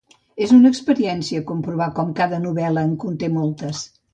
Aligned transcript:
És 0.45 0.53
una 0.55 0.69
experiència 0.75 1.43
comprovar 1.51 1.91
com 1.99 2.11
cada 2.23 2.41
novel·la 2.49 2.89
en 2.89 2.99
conté 3.05 3.31
moltes. 3.37 3.89